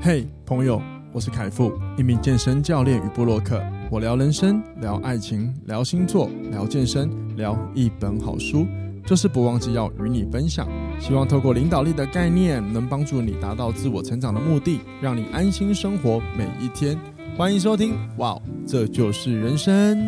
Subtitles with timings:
[0.00, 0.80] 嘿，朋友，
[1.12, 3.62] 我是凯富，一名健身教练与布洛克。
[3.90, 8.66] 我聊人生，聊爱情，聊星座，聊健身，聊一本好书，
[9.06, 10.66] 就是不忘记要与你分享。
[10.98, 16.98] 希望透过领导力的概念，能帮助你达到自我成长的目的，让你安心生活每一天。
[17.36, 19.98] 欢迎收听，哇，这就是人生。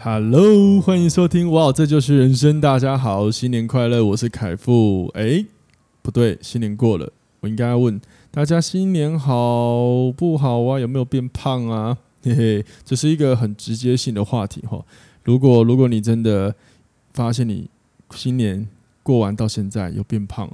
[0.00, 2.60] Hello，欢迎收听，哇，这就是人生。
[2.60, 5.08] 大家好，新年快乐，我是凯富。
[5.14, 5.44] 哎，
[6.02, 7.12] 不对，新年过了。
[7.42, 8.00] 我应该要问
[8.30, 10.78] 大家新年好不好啊？
[10.78, 11.98] 有没有变胖啊？
[12.22, 14.80] 嘿嘿，这是一个很直接性的话题哈。
[15.24, 16.54] 如果如果你真的
[17.12, 17.68] 发现你
[18.12, 18.68] 新年
[19.02, 20.48] 过完到现在有变胖，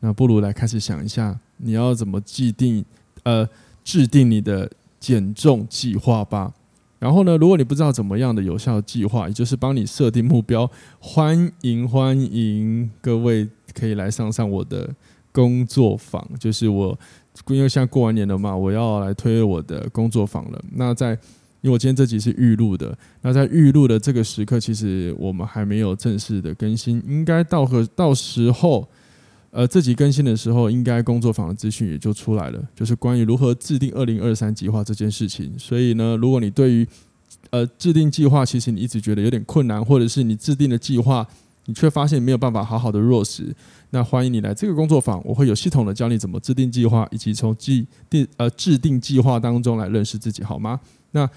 [0.00, 2.84] 那不如来开始想一下，你要怎么制定
[3.22, 3.48] 呃
[3.82, 6.52] 制定你的减重计划吧。
[6.98, 14.94] 然后呢，如果你不知道怎么样的有效计划，也就是帮你设定目标，欢迎欢迎各位可以来上上我的。
[15.36, 16.98] 工作坊就是我，
[17.48, 20.64] 因为现在过完年了嘛，我要来推我的工作坊了。
[20.72, 21.10] 那在，
[21.60, 28.88] 因为我今天这集是预录的，那在预录的这个时刻，其实我们还没有正式的更新，应该到和到时候，
[29.50, 35.52] 呃，这集更新的时候，应该工作坊的资讯也就出来了，就是关于如何制定二零二三计划这件事情。
[35.58, 36.88] 所以呢，如果你对于
[37.50, 41.26] 呃制定计划，其实你一直觉得有点困难，或者是你制定的计划，
[41.66, 43.54] 你却发现没有办法好好的落实。
[43.90, 50.80] 那欢迎你来这个工作坊，我会有系统的教你怎么制定计划，以及从计定呃制定计划当中来认识自己，好吗？
[51.12, 51.28] 那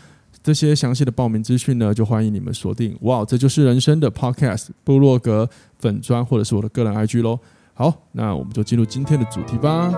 [0.42, 2.98] 这些详细的报名资讯呢，就欢迎你们锁定。
[3.02, 7.40] 哇，这就是人生的 Podcast 部落格粉砖或者是我的个人 IG 喽。
[7.74, 9.92] 好，那我们就进入今天的主题吧。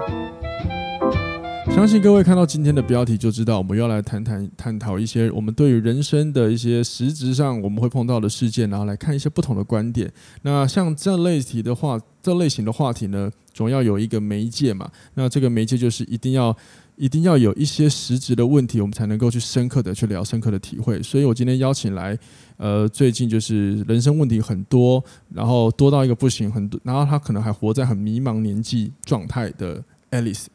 [1.73, 10.11] 相信各位看到今天的标题就知道，我们要来谈谈探讨一些我们对于人生的一些实质上我们会碰到的事件，然后来看一些不同的观点。
[10.43, 14.91] 那像这类题的话，这类型的话题呢，总要有一个媒介嘛。
[15.15, 16.55] 那这个媒介就是一定要
[16.97, 21.01] 一定要有一些实质的问题，我们才能够去深刻的去聊，深刻的体会。
[21.01, 22.15] 所以我今天邀请来，
[22.57, 25.03] 呃，最近就是人生问题很多，
[25.33, 30.45] 然后多到一个不行，很多，然后他可能还活在很迷茫年纪状态的 Alice。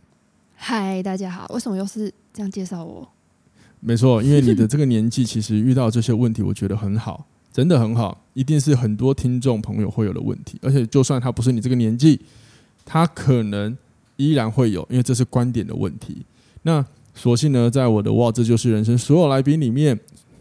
[0.58, 1.46] 嗨，大家好！
[1.54, 3.06] 为什么又是这样介绍我？
[3.78, 10.58] 没错，因为你的这个年纪，其实遇到这些问题，我觉得很好，真的很好，一定是很多听众朋友会有的问题。
[10.62, 12.20] 而且，就算他不是你这个年纪，
[12.84, 13.76] 他可能
[14.16, 16.24] 依然会有，因为这是观点的问题。
[16.62, 16.84] 那
[17.14, 19.96] 所幸呢，在我的哇，这就是人生所有来宾里面，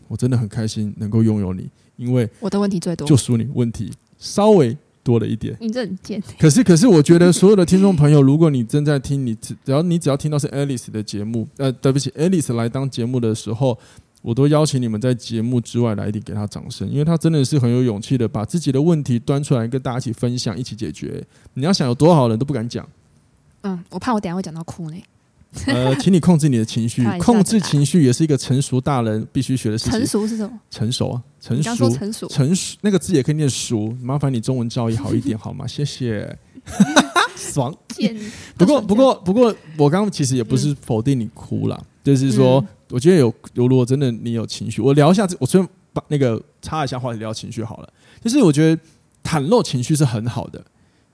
[0.08, 4.75] 我真的很开心能够拥有你，因为我的问题最多，就属你问题稍微。
[5.06, 6.22] 多了一点，你这很贱。
[6.40, 13.78] 可是，可是，我觉得所有的听众朋友，如果你正在听，你只要你只要听到是 Alice 的节目，呃，对不起，Alice 来当节目的时候，
[14.24, 21.24] 我都邀请你们在节目之外来一点给他掌声，因为他真的是很有勇气的把自己的问题端出来跟大家一起分享，一起解决。
[21.54, 22.90] 你要想有多少人都不敢讲。
[23.62, 24.98] 嗯，我怕我等下会讲到哭呢。
[25.68, 29.94] 呃，请你控制你的情绪，控制情绪也是一个成熟大人必须学的事情。
[29.94, 30.60] 成熟是什么？
[30.70, 33.96] 成熟啊，成熟，成熟，成熟，那个字也可以念熟。
[34.02, 35.66] 麻烦你中文造诣好一点好吗？
[35.68, 36.38] 谢谢。
[37.36, 37.74] 爽。
[38.58, 47.90] 不过，不过，不过，我刚刚其实也不是否定你哭了，就是说，我觉得有，如果真的你有情绪，我聊一下，我先把那个插一下话题聊情绪好了。
[48.22, 48.82] 就是我觉得
[49.24, 50.64] 袒露情绪是很好的，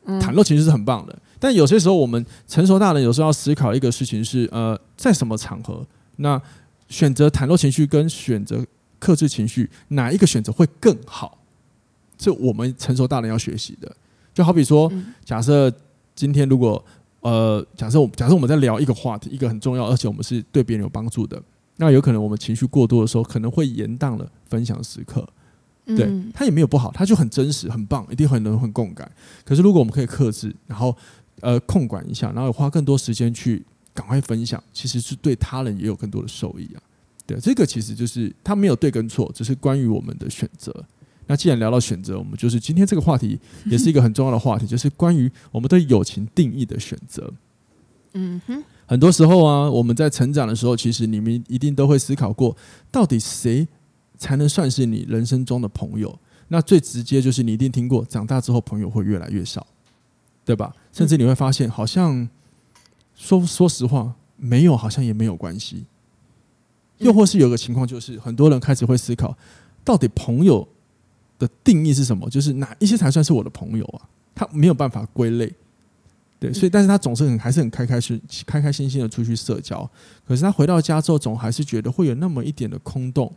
[0.06, 1.18] 袒露情绪是很棒的。
[1.40, 5.86] 但有些时候，我们成熟大人有时候要思考一个事情是：呃，在什么场合，
[6.18, 6.40] 那
[6.88, 8.66] 选择袒露情绪跟选择
[9.00, 11.40] 克制情绪，哪一个选择会更好？
[12.18, 13.92] 这我们成熟大人要学习的。
[14.34, 14.92] 就好比说，
[15.26, 15.72] 假设
[16.14, 16.84] 今天如果
[17.22, 21.42] 呃，假设我假设我们在聊一个话题，一个很重要，而且我们是对别人有帮助的，
[21.78, 25.28] 那有可能我们情绪过多的时候，可能会延宕了分享时刻。
[25.96, 29.10] 对，他也没有不好，他就很真实，很棒，一定很能很共感。
[29.46, 30.96] 可是如果我们可以克制，然后
[31.42, 36.82] 呃，控管一下，然后花更多时间去赶快分享，其实是对他人也有更多的受益啊。
[37.26, 40.86] 对，这个其实就是他没有对跟错，只是关于我们的选择。
[41.28, 47.32] 那既然聊到选择，我们就是今天这个话题也是一个很重要的话题，就是关于我们对友情定义的选择。
[48.14, 52.56] 嗯哼，很多时候啊，我们在成长的时候，其实你们一定都会思考过，
[52.92, 53.66] 到底谁
[54.22, 56.18] 才能算是你人生中的朋友？
[56.50, 59.66] 那最直接就是你一定听过，长大之后朋友会越来越少。
[60.44, 60.74] 对吧？
[60.92, 62.28] 甚至你会发现，好像
[63.16, 65.86] 说说实话，没有好像也没有关系。
[66.98, 69.38] 又或是有个情况，就是很多人开始会思考，
[69.86, 70.68] 到底朋友
[71.38, 72.28] 的定义是什么？
[72.28, 74.02] 就是哪一些才算是我的朋友啊？
[74.34, 75.54] 他没有办法归类。
[76.40, 79.88] 对，所以但是他总是很还是很开开心开开心心的出去社交。
[80.28, 83.32] 可是他回到家之后，总还是觉得会有那么一点的空洞。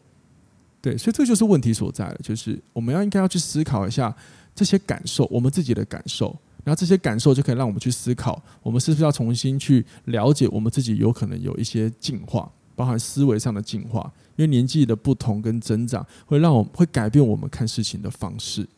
[0.85, 2.17] 对，所以这就是问题所在了。
[2.23, 4.15] 就是我们要应该要去思考一下
[4.55, 6.37] 这些感受，我们自己的感受。
[6.63, 12.47] 然后这些感受就可以让我们去思考，我们是不是要重新去了解我们自己，有可能有一些进化，
[12.77, 14.13] 包含思维上的进化。
[14.37, 18.69] 因为年纪的不同跟增长，会让我们会改变我们看事情的方式，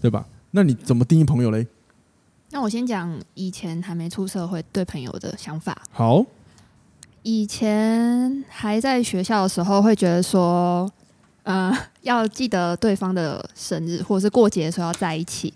[0.00, 0.26] 对吧？
[0.50, 1.64] 那你怎么定义朋友嘞？
[2.50, 5.80] 那我先讲以前还没出社会对朋友的想法。
[5.90, 6.24] 好，
[7.22, 10.88] 以前还在学校的时候，会觉得说，
[11.44, 15.54] 呃，要记得对方的生日，或者是过节的时候要在一起。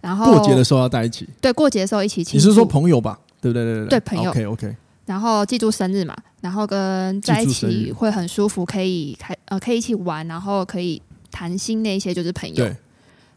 [0.00, 2.46] 然后过节的时候要在一起，对，过节的时候一起庆祝。
[2.46, 3.18] 你是说朋友吧？
[3.40, 3.64] 对不对？
[3.64, 4.30] 对对对，朋友。
[4.30, 4.76] OK OK。
[5.06, 11.02] 然后记住生日嘛，然后跟在一起会很舒服，可以开呃可以一起玩，然后可以
[11.32, 12.54] 谈心那些就是朋友。
[12.54, 12.76] 对。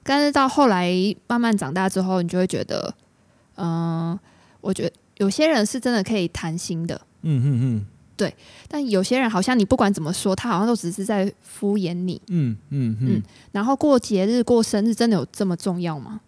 [0.03, 0.93] 但是到后来
[1.27, 2.93] 慢慢长大之后，你就会觉得，
[3.55, 4.19] 嗯、呃，
[4.61, 6.99] 我觉得有些人是真的可以谈心的。
[7.21, 7.85] 嗯嗯嗯。
[8.21, 8.35] 对。
[8.67, 12.21] 但有些人好像你不管怎么说，他好像都只是在敷衍你。
[12.27, 13.23] 嗯嗯嗯。
[13.51, 16.21] 然后过节日过生日真的有这么重要吗？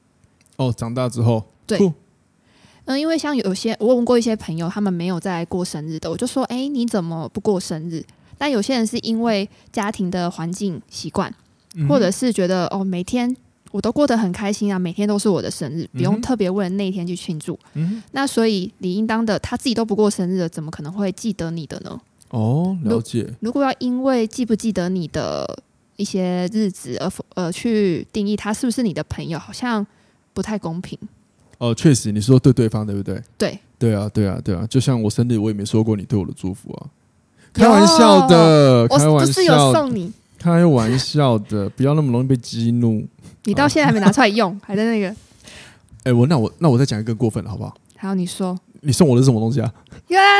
[0.55, 1.45] 哦，长大之后。
[1.67, 1.77] 对。
[2.85, 8.03] 嗯，因为像有些我问过一些朋友，他们没有在过生日的，我就说，哎，你怎么不过生日？
[8.37, 11.33] 但有些人是因为家庭的环境习惯，
[11.87, 13.33] 或者是觉得哦，每天
[13.73, 17.57] 我都过得很开心啊，每天都是我的生日，不用特别为了那一天去庆祝。
[17.73, 21.99] 嗯，那所以理应当的，他自己都不过生日了，怎么可能会记得你的呢？
[22.29, 23.33] 哦，了解。
[23.39, 25.57] 如，果要因为记不记得你的
[25.95, 29.83] 一些日子而呃去定义他是不是你的朋友，好像
[30.35, 30.95] 不太公平。
[31.57, 33.19] 哦，确实，你说对对方对不对？
[33.39, 36.85] 对，对啊，对啊，对啊，就像我生日，我也没说过你对我的祝福啊，
[37.51, 43.03] 开玩笑的，开玩笑，就是有送你，开玩笑的， 不要那么容易被激怒。
[43.45, 45.15] 你到现在还没拿出来用，还在那个。
[46.03, 47.75] 哎，我那我那我再讲一个过分的好不好？
[47.97, 49.73] 好，你说，你送我的是什么东西啊？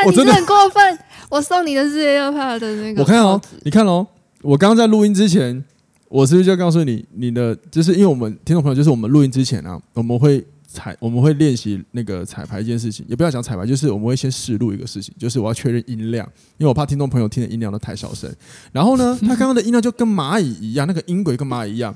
[0.06, 0.98] 我真的很过分，
[1.30, 3.02] 我送你的是 AirPods 的那个。
[3.02, 4.06] 我看哦，你看哦，
[4.42, 5.64] 我刚刚在录音之前，
[6.08, 10.44] 我是不是就告诉你，你的就是因为我们听众朋友，就是我们录音之前啊，我们会。
[10.76, 16.26] 彩我们会练习那个彩排一件事情，也不要讲彩排，就是我们会先试录一个事情，就是我要确认音量，
[16.58, 18.28] 因为我怕听众朋友听的音量都太小声。
[18.72, 21.94] 然后呢，他刚刚的音量就跟蚂蚁一样，那个音轨跟蚂蚁一样。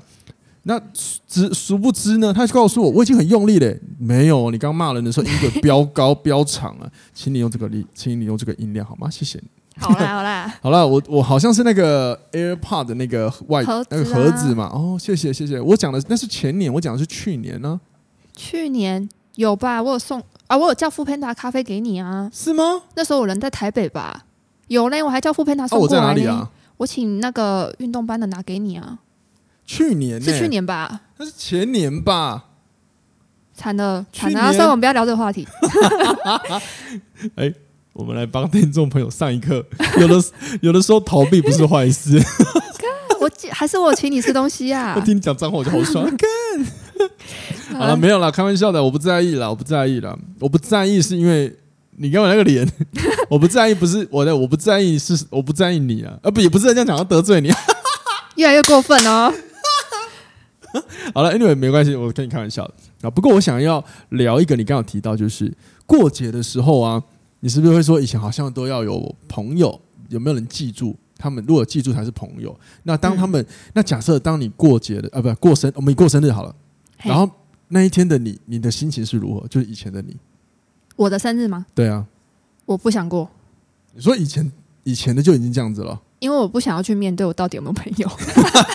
[0.63, 0.79] 那
[1.27, 9.09] 知殊不知呢，他就告诉我我已经很用力了，没有，你刚骂人的时候音轨飙高飙长了，请你用这个力，请你用这个音量好吗？
[9.09, 9.47] 谢谢你。
[9.81, 14.65] 好啦好啦，好啦， 我我好像是那个 AirPod 的那个外那个盒子嘛。
[14.73, 18.35] 哦，谢谢谢谢，我讲的那是前年，我讲的是去年呢、啊。
[18.35, 22.81] 去年有吧，我有送啊，我有叫 foodpanda 咖啡给你啊，是吗？
[22.95, 24.25] 那时候我人在台北吧，
[24.67, 26.51] 有嘞，我还叫 foodpanda 送过来、啊、我在哪里啊？
[26.75, 28.99] 我请那个运动班的拿给你啊。
[29.69, 30.99] 去年、欸、是去年吧？
[31.17, 32.45] 那是前年吧？
[33.53, 35.47] 惨了惨了，算了，我们不要聊这个话题。
[37.35, 37.53] 哎、欸，
[37.93, 39.63] 我们来帮听众朋友上一课，
[39.99, 40.15] 有的
[40.61, 42.19] 有的时候逃避不是坏事。
[43.21, 44.95] 我还是我请你吃东西啊！
[44.95, 46.09] 我听你讲脏话我就好爽。
[47.73, 51.55] 好了，没有了，开玩笑的，我不在意了，我不在意了，我不在意是因为
[51.97, 52.67] 你给我那个脸，
[53.29, 57.53] 我不在意不是我的，我不在意是我不在意你啊，啊不也不是这样讲要得罪你，
[58.37, 59.31] 越来越过分哦。
[61.13, 63.09] 好了，Anyway 没关系，我跟你开玩笑的啊。
[63.09, 65.51] 不过我想要聊一个，你刚刚提到就是
[65.85, 67.03] 过节的时候啊，
[67.39, 69.79] 你是不是会说以前好像都要有朋友，
[70.09, 71.43] 有没有人记住他们？
[71.47, 76.55] 如果记住才是朋友，那当他们、嗯、那假设当你过节的啊，不过生，我们过生日好了。
[77.03, 77.29] 然后
[77.69, 79.47] 那一天的你，你的心情是如何？
[79.47, 80.17] 就是以前的你，
[80.95, 81.65] 我的生日吗？
[81.73, 82.05] 对啊，
[82.65, 83.29] 我不想过。
[83.93, 84.51] 你说以前
[84.83, 88.11] 以前的就已经这样子了，因为我不想要去面对我到底有没有朋友。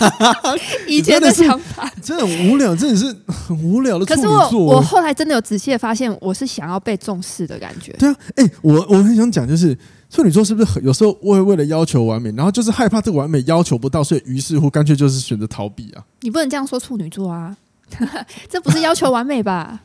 [0.87, 4.05] 以前的想法真的很无聊，真的是很无聊的。
[4.05, 7.91] 可是我我后来真的有仔细的发现，我是想要被重视的感觉。
[7.93, 9.77] 对啊，哎，我我很想讲，就是
[10.09, 16.03] 处女座是不是有时候会为了要求完美，然后就是害怕这个完美要求不到，所以于是乎干脆就是选择逃避啊？
[16.21, 17.55] 你不能这样说处女座啊。
[18.49, 19.79] 这不是要求完美吧？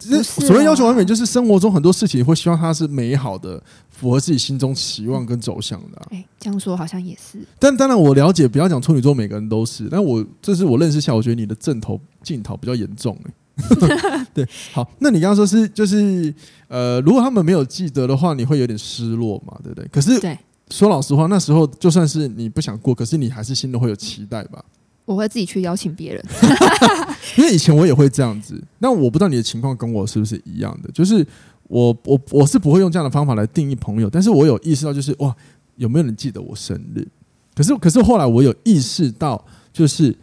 [0.00, 6.06] 是所谓要求完美，就是生活中很多事情会希望它是美好的，符合自己心中期望跟走向的、啊。
[6.10, 7.38] 哎、欸，这样说好像也是。
[7.58, 9.88] 但当然，我了解，不要讲处女座，每个人都是。
[9.90, 13.32] 但我这是我认识下，我觉得你的正头镜头比较严重、欸。
[14.32, 16.32] 对，好，那你刚刚说是就是
[16.68, 19.54] 呃，如果他们没有记得的话，你会有点失落嘛？
[19.62, 19.86] 对不对？
[19.92, 20.38] 可是对
[20.70, 24.64] 说老实话，那时候就算是你不想过，可是你还是心里会有期待吧？
[25.04, 26.24] 我会自己去邀请别人，
[27.36, 28.62] 因为以前我也会这样子。
[28.78, 31.26] 那我不知道你的情况跟我是不是一样的，就是
[31.64, 35.34] 我我我是不会用这样的方法来定义朋友，但是我有意识到，就是哇，
[35.76, 37.06] 有没有人记得我生日？
[37.54, 40.16] 可是可是后来我有意识到，就是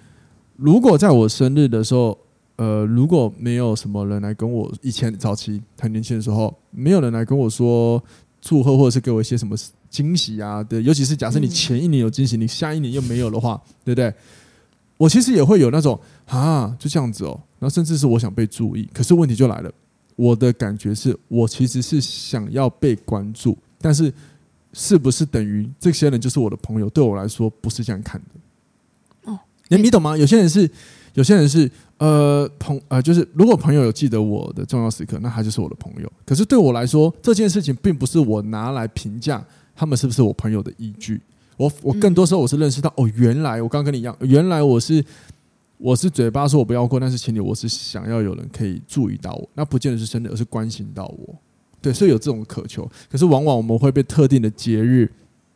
[0.56, 2.18] 如果在我生日的时候，
[2.56, 8.04] 呃，如果没有什么人来跟我，以前早期很年轻的时候，没有人来跟我说
[8.42, 9.56] 祝贺，或者是给我一些什么
[9.90, 14.14] 惊喜啊，对，尤其是假设你前一年有惊喜，你下一年又没有的话，对不对？
[14.98, 18.88] 我其实也会有那种啊，就这样子哦，然后甚至是我想被注意。
[18.94, 19.72] 可是问题就来了，
[20.16, 24.14] 我的感觉是我其实是想要被关注，但是
[24.74, 26.90] 是不是等于这些人就是我的朋友？
[26.90, 29.32] 对我来说不是这样看的。
[29.32, 30.18] 哦，你你懂吗？
[30.18, 30.70] 有些人是，
[31.14, 36.12] 有些人是，呃，朋呃，就是如果朋友有记得我的重要时刻，那他就是我的朋友。
[36.26, 39.42] 可是对我来说，这件事情并不是我拿来评价
[39.74, 41.22] 他们是不是我朋友的依据。
[41.56, 45.02] 我我更多时候我是认识到，哦，原来我刚跟你一样，原来我是。
[45.78, 51.36] 我是嘴巴说我不要过，但是请你，我是想要有人可以注意到我，那不见得是真的，而是关心到我。
[51.82, 52.90] 对，所以有这种渴求。
[53.10, 55.10] 可是往往我们会被特定的节日，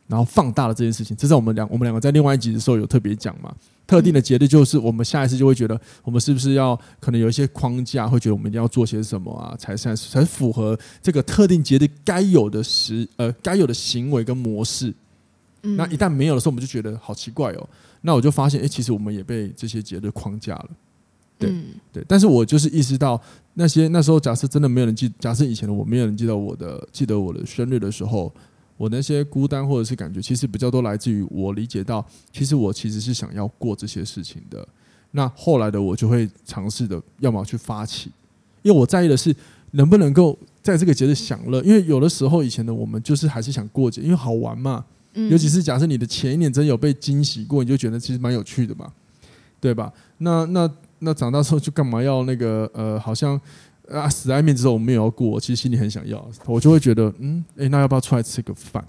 [0.06, 1.16] 然后放大了这件事情。
[1.16, 3.52] 这是我们两我们两个在另外一集的时候有特别讲嘛。
[3.84, 14.94] 特定的节日就是我们下一次就会觉得，我们是不是要可能有一些框架，会觉得我们一定要做些什么啊，才算才符合这个特定节日该有的时呃该有的行为跟模式。
[15.62, 17.68] 那一旦没有的时候，我们就觉得好奇怪哦。
[18.02, 20.70] 那我就发现，哎、欸，其实我们也被这些节日框架了，
[21.38, 22.04] 对、嗯、对。
[22.08, 23.20] 但是我就是意识到，
[23.54, 28.32] 那些那时候，假设真的没有人记，假设以前的我没有人记得我的记得我的生日的时候，
[28.76, 34.66] 我那些孤单或者是感觉，其实比较多来自于我理解到，其实我其实是想要过这些事情的。
[35.12, 38.10] 那后来的我就会尝试的，要么去发起，
[38.62, 39.32] 因为我在意的是
[39.72, 44.84] 能不能够在这个节日享乐，因为有的时候以前的我们就是还是想过节，因为好玩嘛。
[45.14, 48.90] 尤其是假设你的前一年真有被惊喜过，你就觉得其实蛮有趣的嘛，
[49.60, 49.92] 对吧？
[50.18, 53.40] 那那那长大之后就干嘛要那个呃，好像
[53.88, 58.84] 啊死爱面子之后我们没有要过，其实心里很想要，我就会觉得嗯，诶，那要不要出来吃个饭？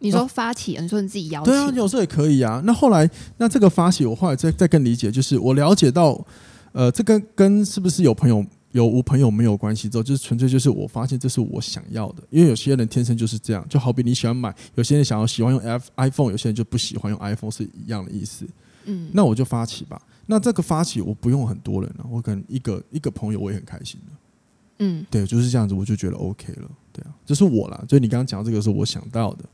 [0.00, 2.60] 你说发起，你说你自己邀请，对啊，有时候也可以啊。
[2.64, 6.20] 那后来那这个发起，我后来再再更理解，就是我了解到，
[6.72, 8.44] 呃，这跟跟是不是有朋友？
[8.72, 18.46] 有无朋友没有关系，之后就是纯粹就是我发现这是我想要的，因为有些人天生就是这样，就好比你喜欢买，有些人想要喜欢用 F iPhone，有些人就不喜欢用 iPhone 是一样的意思。
[18.86, 20.00] 嗯，那我就发起吧。
[20.26, 24.12] 那这个发起我不用很多人了，我可能一个一个朋友我也很开心的。
[24.78, 26.70] 嗯，对，就是这样子，我就觉得 OK 了。
[26.92, 29.44] 对啊，这是我啦，所以你刚刚讲这个是我想到的。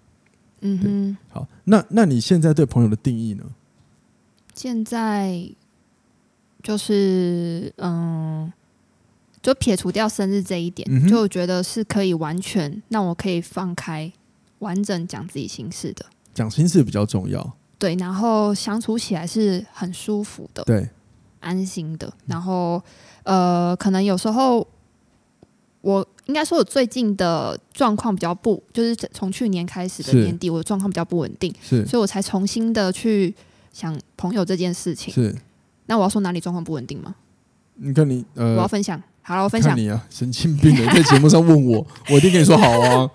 [0.60, 3.44] 嗯哼，好，那那你现在对朋友的定义呢？
[4.54, 5.50] 现在
[6.62, 8.27] 就是嗯。
[9.48, 14.12] 就撇除掉生日这一点，嗯、就觉得是可以完全让我可以放开，
[14.58, 16.04] 完整讲自己心事的。
[16.34, 20.86] 讲心事比较重要，对，然后相处起来是很舒服的，对，
[21.40, 22.12] 安心的。
[22.26, 22.82] 然后
[23.22, 24.68] 呃，可能有时候
[25.80, 33.34] 我应该说，我最近的状况比较不，就是从去年开始的年底，我的状况比较不稳定，是，所以我才重新的去
[33.72, 35.14] 想朋友这件事情。
[35.14, 35.34] 是，
[35.86, 37.14] 那我要说哪里状况不稳定吗？
[37.76, 39.02] 你看你，呃，我要分享。
[39.22, 43.10] 好了，我分享你啊，神经病的，在节目上问我，我一定跟你说好啊。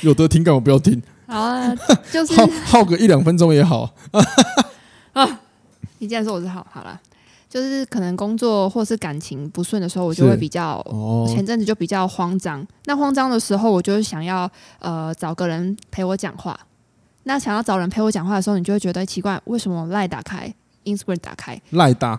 [0.00, 1.00] 有的听，感我不要听？
[1.26, 1.74] 好啊，
[2.10, 3.94] 就是 耗耗个一两分钟也好
[5.12, 5.40] 啊。
[5.98, 6.98] 你既然说我是好，好了，
[7.48, 12.66] 就是可能工作或是感情不顺的时候，我就会比较，哦、前阵子就比较慌张。
[12.86, 16.58] 那慌张的时候，我就是想要呃找个人陪我讲话。
[17.24, 20.52] 那想要找人陪我讲话的时候，你就会觉得奇怪，为什么赖打开
[20.84, 22.18] ，Instagram 打开，赖打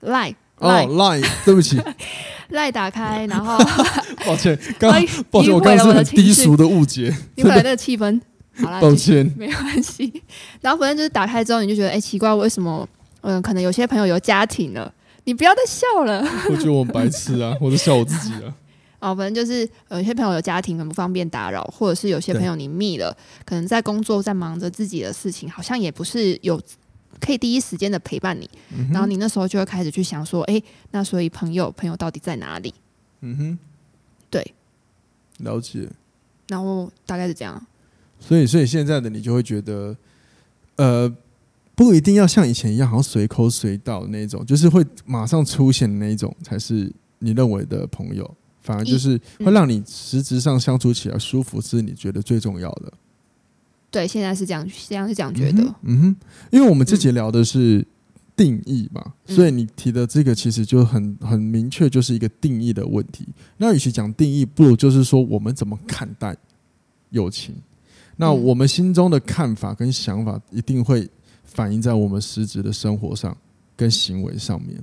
[0.00, 0.34] 赖。
[0.58, 1.80] 哦，Line，对不起，
[2.50, 3.58] Line 打开，然后
[4.26, 4.90] 抱歉，刚
[5.30, 8.20] 抱歉，我刚刚是很低俗的误解，你毁了那个气氛，
[8.60, 10.22] 好啦，抱歉，没关系。
[10.60, 12.88] 然后反正就是打开之后，你就觉得，哎、欸，奇怪，为什么？
[13.20, 14.92] 嗯，可能有些朋友有家庭了，
[15.24, 16.24] 你不要再笑了。
[16.48, 18.54] 我觉得我很白痴啊，我在笑我自己啊。
[19.00, 26.60] 哦，反正就是有些朋友有家庭，很不方便打扰，或者是有些朋友你密了，可能在工作，在忙着自己的事情，好像也不是有。
[27.20, 32.72] 可以第一时间的陪伴你，嗯、然后你那时候就会开始去想说，哎、欸，那所以朋友朋友到底在哪里？
[33.20, 33.58] 嗯哼，
[34.30, 34.54] 对，
[35.38, 35.88] 了解。
[36.48, 37.60] 然后大概是这样。
[38.20, 39.96] 所以，所以现在的你就会觉得，
[40.76, 41.14] 呃，
[41.74, 48.34] 不一定要像以前一样，好像随口随到的那种，就是会马上出现的那种，才是你认为的朋友。
[48.60, 52.92] 反而就是会让你实质上相处起来舒服，是你觉得最重要的。
[53.90, 55.74] 对，现在是这样，现在是这样觉得嗯。
[55.82, 56.16] 嗯哼，
[56.50, 57.86] 因为我们这节聊的是
[58.36, 63.26] 定义嘛，嗯、所以你提的这个其实就很很明确，就是一个定义的问题。
[63.56, 66.36] 那与其讲定义，不如就是说我们怎么看待
[67.10, 67.54] 友情。
[68.16, 71.08] 那我们心中的看法跟想法，一定会
[71.44, 73.34] 反映在我们实质的生活上
[73.74, 74.78] 跟行为上面。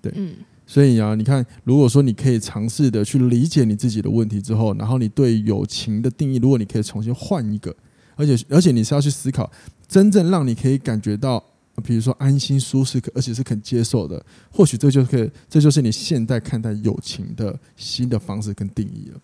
[0.00, 0.34] 对，嗯，
[0.66, 7.76] 所以啊，你看，如果说你可以尝试的去理解你自己的问题之后，然后你对友情的定义，如果你可以重新换一个。
[8.20, 9.50] 而且，而且你是要去思考，
[9.88, 11.42] 真正让你可以感觉到，
[11.82, 14.22] 比如说安心、舒适，而且是肯接受的。
[14.50, 19.20] 或许这就可以，这就是你现在看待友情的新的方式跟定义了。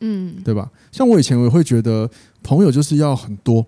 [0.00, 0.70] 嗯，对吧？
[0.90, 2.10] 像我以前我也会觉得，
[2.42, 3.66] 朋友就是要很多。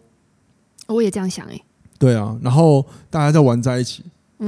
[0.86, 1.64] 我也这样想哎、欸。
[1.98, 4.02] 对啊，然后大家在玩在一起，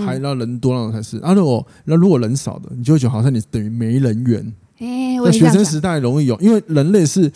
[0.04, 1.18] 还让人多那种才是。
[1.18, 4.54] 啊，如果那如果人少的，你就会觉得好像你等于没人缘。
[4.78, 7.30] 哎，在学生时代容易有，因为人类是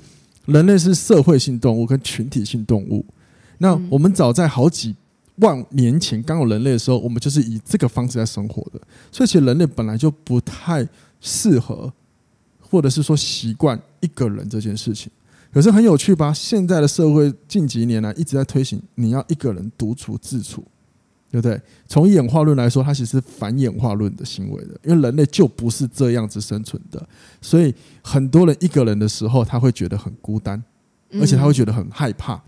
[0.49, 3.05] 人类是社会性动物跟群体性动物。
[3.59, 4.97] 那我们早在好几
[5.37, 8.81] 万年前刚有人类的时候，我们就是以这个方式在生活的。
[9.13, 10.89] 所以，其实人类本来就不太
[11.21, 11.93] 适合，
[12.61, 15.13] 或者是说习惯一个人这件事情。
[15.53, 16.33] 可是很有趣吧？
[16.33, 20.65] 现在的社会近几年来一直在推行你要一个人独处自处，
[21.31, 21.61] 对不对？
[21.87, 27.07] 从演化论来说，它其实是反演化论的行为的，因为人类就不是这样子生存的。
[27.43, 30.63] 所以很多人一个人的时候，他会觉得很孤单，
[31.21, 32.43] 而且他会觉得很害怕。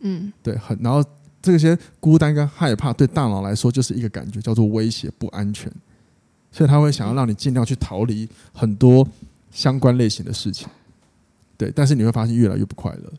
[0.00, 1.02] 嗯，对，很然后
[1.40, 5.72] 这些孤单跟害怕对大脑来说就是一个感觉，叫做威胁、不安全，
[6.50, 9.06] 所以他会想要让你尽量去逃离很多
[9.50, 10.68] 相关类型的事情。
[11.56, 13.12] 对，但是你会发现越来越不快乐，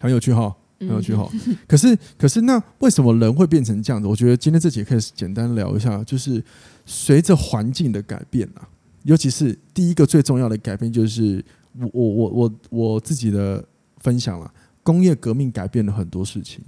[0.00, 1.28] 很有趣哈，很有趣哈。
[1.66, 4.06] 可是，可是那为什么人会变成这样子？
[4.08, 6.42] 我觉得今天这节可以简单聊一下，就是
[6.84, 8.68] 随着环境的改变啊，
[9.04, 11.44] 尤其是第一个最重要的改变，就是
[11.78, 13.64] 我我我我我自己的
[13.98, 14.52] 分享了，
[14.82, 16.62] 工业革命改变了很多事情。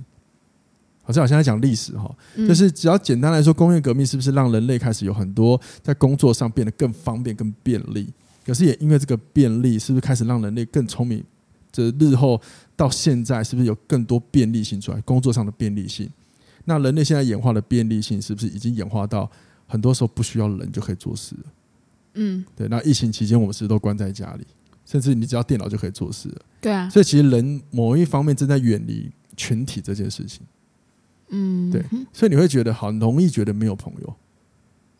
[1.02, 8.12] 好像我现在讲历史哈，就是只要简单来说，工业革命是不是让人类开始有很多在工作上变得更方便、更便利？
[8.44, 11.24] 可是也因为这个便利，是不是开始让人类更聪明？
[11.72, 12.40] 这日后
[12.78, 15.00] 到现在，是不是有更多便利性出来？
[15.00, 16.08] 工作上的便利性，
[16.64, 19.28] 那人类现在演化的便利性，是不是已经演化到
[19.66, 21.42] 很多时候不需要人就可以做事了？
[22.14, 22.68] 嗯，对。
[22.68, 24.46] 那疫情期间，我们是都关在家里，
[24.86, 26.42] 甚至你只要电脑就可以做事了。
[26.60, 26.88] 对啊。
[26.88, 30.46] 所以其实人某一方面正在远离群体这件事情。
[31.30, 31.84] 嗯，对。
[32.12, 34.16] 所以你会觉得很容易觉得没有朋友。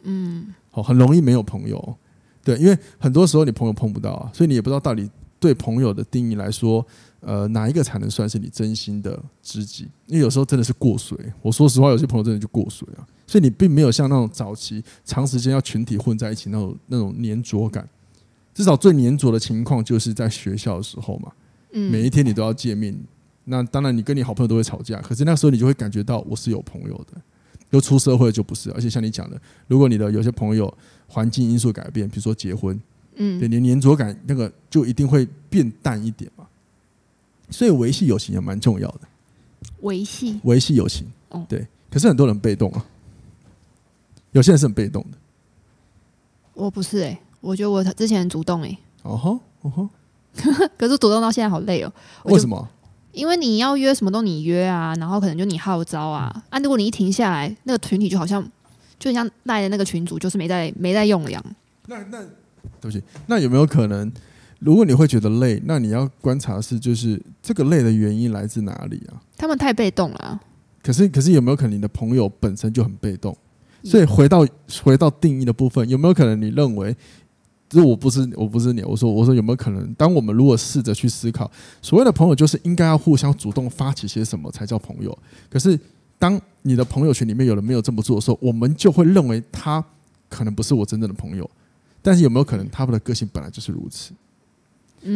[0.03, 0.53] 嗯。
[0.71, 1.97] 好，很容易没有朋友。
[2.43, 5.09] 对，因为很多时候你朋友碰不到啊，所以你也不知道到底
[5.39, 6.85] 对朋友的定义来说，
[7.21, 9.89] 呃，哪一个才能算是你真心的知己？
[10.07, 11.19] 因为有时候真的是过水。
[11.43, 17.89] 我说实话，有些朋友真的就过水啊，所以你并没有像那种早期长时间要群体混在一起那种那种黏着感。
[18.55, 21.31] 至少最黏着的情况就是在学校的时候嘛，
[21.73, 22.97] 每一天你都要见面。
[23.45, 27.21] 那当然，你跟你好朋友都会吵架，可是那时候你就会感觉到我是有朋友的。
[27.71, 30.73] 又出社会就不是，而且像你讲的，如果你的有些朋友
[31.07, 32.81] 环境因素改变，比如说结婚，
[33.17, 36.47] 嗯，对，你黏着感那个就一定会变淡一点嘛。
[37.51, 39.01] 所以维系友情也蛮重要的。
[39.81, 41.67] 维系维系友情，哦，对。
[41.91, 42.85] 可是很多人被动啊，
[44.33, 45.19] 有些人是很被动的。
[46.55, 48.79] 我不是哎、欸，我觉得我之前很主动哎、欸。
[49.03, 49.89] 哦吼，哦吼。
[50.77, 51.93] 可是主动到现在好累哦。
[52.25, 52.69] 为什么？
[53.13, 58.47] 因为你要约什么都你约啊，然后可能就你号召啊，啊，如果你一停下来，那个群体就好像
[58.99, 61.43] 就像赖的那个群主就是没在没在用了样。
[61.87, 62.21] 那那
[62.81, 64.13] 对不起，那有没有可能，
[64.59, 69.23] 如果你会觉得累，那你要观察是就是这个累的原因来自哪里啊？
[69.37, 70.41] 他们太被动了啊。
[70.83, 73.37] 可是可是有没有可能你的朋友本身就很被动？
[73.85, 74.47] 所以回到
[74.83, 76.97] 回到定义的部分，有没有可能你认为？
[77.69, 79.93] 这我不是我不是你，我说我说有没有可能？
[79.93, 81.51] 当我们如果试着去思考，
[81.83, 85.17] 所谓的朋友就是应该要互相主动发起些什么才叫朋友。
[85.51, 85.79] 可是
[86.19, 89.85] 当你的朋友圈里面有人没有这么做的时候，我们就会认为他
[90.31, 91.49] 可能不是我真正的朋友。
[92.01, 94.15] 但是有没有可能他们的个性本来就是如此？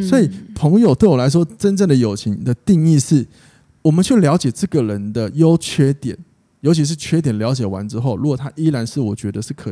[0.09, 3.27] 所以朋友对我来说，真正的友情的定义是
[3.83, 6.17] 我们去了解这个人的优缺点，
[6.61, 9.71] 尤其是缺点了解完之后，如果他依然是我觉得是可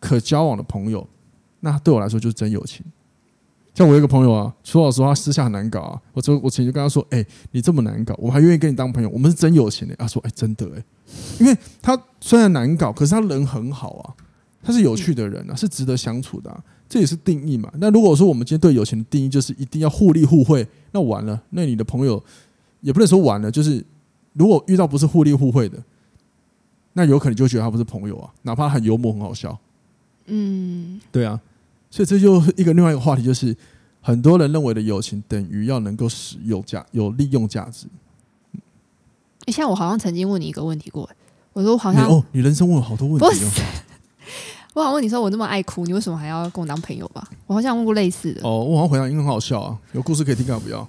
[0.00, 1.06] 可交往的朋友。
[1.60, 2.84] 那对我来说就是真友情。
[3.74, 6.00] 像我有一个朋友啊，说老实话，私下很难搞啊。
[6.12, 10.82] 我就我曾经就跟他说：“哎、你这么难搞，我还愿意跟你当朋友，我们是真友情的。”他说：“哎、真的哎、
[11.38, 14.14] 因为他虽然难搞，可是他人很好啊，
[14.66, 16.64] 他是有趣的人啊，是值得相处的、啊。
[16.88, 17.72] 这也是定义嘛。
[17.78, 22.22] 那如果说我们今天对友情的定义就是一定要互利互惠，那完了，那你的朋友
[22.80, 23.84] 也不能说完了，就是
[24.32, 25.82] 如果遇到不是互利互惠的，
[26.92, 29.56] 那有可能就觉得他不是朋友啊，哪怕很幽默很好笑。
[30.26, 31.40] 嗯，对啊。
[31.90, 33.56] 所以这就一个另外一个话题，就是
[34.00, 37.86] 很多人认为的友情等于要能够使用价有利用价值。
[39.46, 41.08] 哎，像我好像曾经问你一个问题过，
[41.52, 43.50] 我说我好像哦，你人生问了好多问题哦。
[44.76, 47.26] 我想问你说我那么爱哭，你为什么还要跟我当朋友吧？
[47.46, 48.42] 我好像问过类似的。
[48.44, 50.86] 哦，我好像回答应该很好笑啊，有故事可以听，干嘛不要？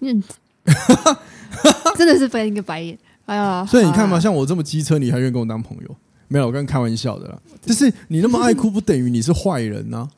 [0.00, 0.22] 嗯，
[1.98, 2.98] 真的是翻一个白眼。
[3.26, 5.96] 哎呀， 所以你看嘛，像我这么机车，你还愿意跟我当朋友？
[6.28, 7.38] 没有，我刚刚开玩笑的啦。
[7.60, 10.10] 就是你那么爱哭，不等于你是坏人呐、啊。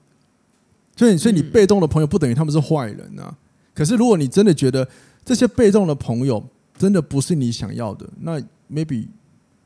[0.97, 3.35] 所以，所以你被动的朋友不等于他们是坏人呐、啊。
[3.75, 4.89] 可是，如果你真的觉得
[5.25, 6.45] 这些被动的朋友
[6.79, 8.41] 真的不是你想要的，那
[8.73, 9.09] maybe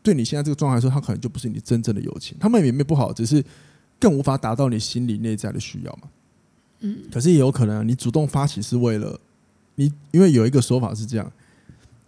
[0.03, 2.37] 对你现在这个状态来说，他可能就不是你真正的友情。
[2.41, 3.45] 他们也没不好，只是
[4.01, 6.09] 更无法达到你心里内在的需要嘛。
[6.81, 6.99] 嗯。
[7.12, 9.19] 可是也有可能，啊你主动发起是为了
[9.77, 11.33] 你，因为有一个说法是这样：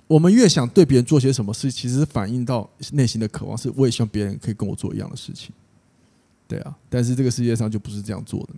[0.06, 5.52] 我们越想对别人做些什么事，其实反映到内心的渴望，是我也希望别人可以跟我做一样的事情。
[6.46, 8.48] 对啊，但是这个世界上就不是这样做的。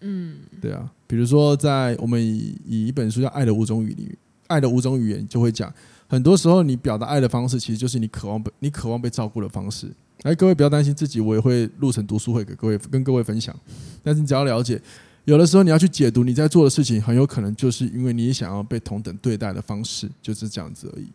[0.00, 4.08] 嗯，对啊，比如说在我们以以一本书叫《爱的五种语》里，
[4.46, 5.72] 《爱的五种语言》就会讲，
[6.08, 9.90] 很多时候你表达爱的方式，其实就是你渴望被你渴望被照顾的方式。
[10.22, 13.54] 哎，各位不要担心自己，我也会录成读书会给各位跟各位分享。
[14.02, 14.80] 但是你只要了解，
[15.24, 21.06] 有的时候你要去解读你在做的事情，很有可能就是因为你想要被同等对待的方式，就是这样子而已。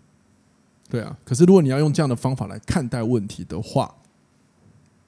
[0.89, 3.93] 对啊，可是如果你要用这样的方法来看待问题的话，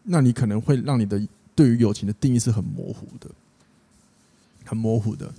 [0.03, 1.21] 那你可能会让你的
[1.53, 3.29] 对于友情的定义是很模糊的，
[4.65, 5.31] 很模糊的。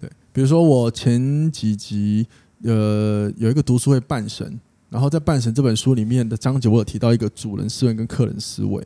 [0.00, 2.26] 对，比如说我前几集
[2.64, 4.60] 呃有一个读书会半神。
[4.88, 8.84] 然后在《半神》这本书里面的章节，我有提到一个主人思维跟客人思维。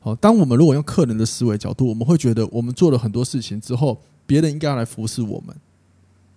[0.00, 5.56] 好，当我们如果用客人的思维角度，我们会觉得我们做了很多事情之后，别人应该要来服侍我们。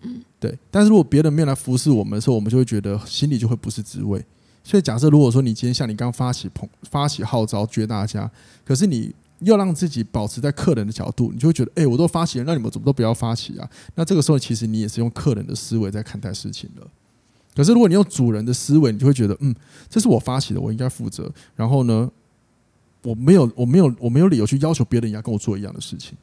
[0.03, 0.55] 嗯，对。
[0.69, 4.23] 但是如果别人没有来服侍我们的时候，我们就会觉得心里就会不是滋味。
[4.63, 8.29] 所以，假设如果说你今天像你刚发起捧发起号召，约大家，
[8.63, 13.69] 可是你要让自己保持在客人的角度，你就会觉得，哎，我都发起了，那你们怎么都不要发起啊？
[13.95, 16.87] 那这个时候，其实你也是用客人的思维在看待事情了。
[17.55, 19.53] 可是，如果你用主人的思维，你就会觉得，嗯，
[19.89, 21.31] 这是我发起的，我应该负责。
[21.55, 22.09] 然后呢，
[23.03, 26.17] 我没有，我没有，我没有理由去要求别人也要跟我做一样的事情。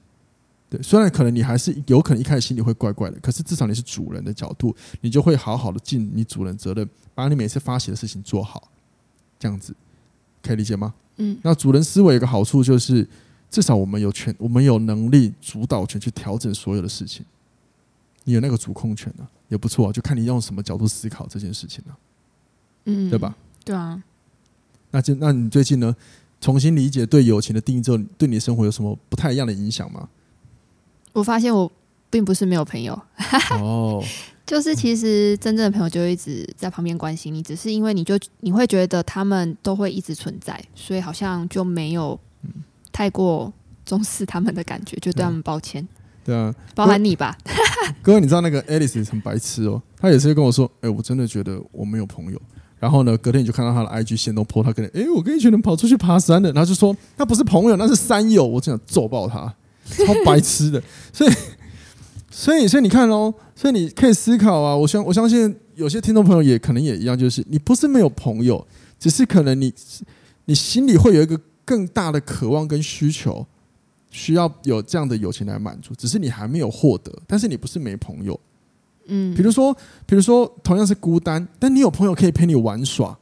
[0.70, 8.70] 对，虽然可能你还是有可能一开始心里会怪怪的，可是至少你是主人的角度，你就会好好的尽你主人责任，把你每次发起的事情做好。
[9.38, 9.74] 这样子
[10.42, 10.94] 可以理解吗？
[11.16, 11.38] 嗯。
[11.42, 13.06] 那主人思维有一个好处就是，
[13.50, 17.24] 至少我们有权，我们有能力主导权去调整所有的事情。
[18.24, 19.30] 你有那个主控权呢、啊？
[19.48, 21.98] 也不错，就看你用什么角度思考这件事情了，
[22.84, 23.34] 嗯，对吧？
[23.64, 24.02] 对啊。
[24.90, 25.96] 那就那你最近呢，
[26.38, 30.08] 重新理解对友情的定义之后，对你的生活有什么不太一样的影响吗？
[31.14, 31.72] 我发现我
[32.10, 33.00] 并不是没有朋友，
[33.52, 34.04] 哦，
[34.48, 42.18] 就是其实真正的朋友就一直在旁边关心你，只是因为你就你会觉得他们都会一直存在，所以好像就没有
[42.90, 43.52] 太过
[43.84, 45.86] 重视他们的感觉，就对他们抱歉。
[46.24, 47.36] 对啊，包含你吧，
[48.02, 52.40] 哥，哥，你知道那个 Alice 很白痴哦，他也是跟我说，哎、欸，我真的觉得我没有朋友。
[52.78, 59.54] 然后呢，隔天你就看到他的 IG 线都 po 他跟，哎、欸，我跟一群人跑出去爬山的，然后就说那不是朋友，那是山友，我真想揍爆他，
[59.90, 60.82] 超白痴的。
[61.12, 61.32] 所以，
[62.30, 68.66] 所以，所以你看哦，所以你可以思考啊，我相我相信有些听众朋友也可能也一样，就是你不是没有朋友，
[68.98, 69.72] 只是可能你
[70.44, 73.46] 你心里会有一个更大的渴望跟需求。
[74.10, 78.40] 需要有这样的友情来满足，只是你还没有获得，但是你不是没朋友，
[79.04, 79.72] 嗯，比如说，
[80.06, 83.16] 比如说同样是孤单，但你有朋友可以陪你玩耍，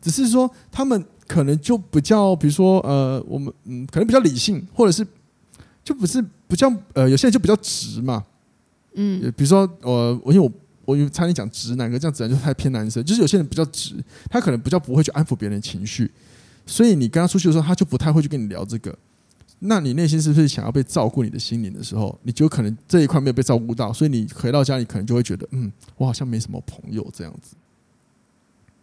[0.00, 5.06] 只是说他们可能就比较，比如说呃，我们嗯，可能比较理性，或者是
[5.84, 8.24] 就不是不像呃，有些人就比较直嘛，
[8.94, 10.50] 嗯，比如说呃，我因为
[10.84, 13.94] 我我差点讲直男，可这样子就太偏男生，就是有些人比较直，
[14.30, 16.10] 他可能比较不会去安抚别人的情绪，
[16.66, 18.96] 所以你跟他出去的时候，他就不太会去跟你聊这个。
[19.64, 27.54] 那你内心是不是想要被照顾你的心灵的时候，你就可能这一块没有被照顾到，所以你回到家里可能就会觉得，嗯，我好像没什么朋友这样子。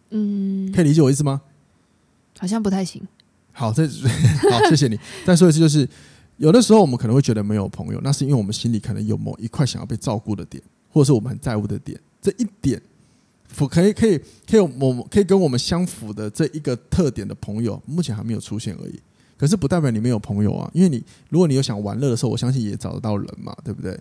[0.08, 1.42] 嗯，可以理解我意思吗？
[2.38, 3.02] 好像不太行。
[3.52, 3.86] 好，这
[4.50, 4.98] 好，谢谢你。
[5.26, 5.86] 再说一次，就是
[6.40, 12.00] 有的时候我们可能会觉得没有朋友，那是因为我们心里可能有某一块想要被照顾的点，或者是我们很在乎的点。
[12.22, 12.80] 这一点
[13.46, 14.16] 符可以可以
[14.48, 18.98] 可以有某可以跟我们相符的这一个特点的朋友，目前还没有出现而已。
[19.36, 24.00] 可是不代表你没有朋友啊，因为你如果你有想玩乐的时候，我相信也找得到人嘛，对不对？